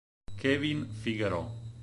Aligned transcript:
Kevin 0.41 0.89
Figaro 0.89 1.53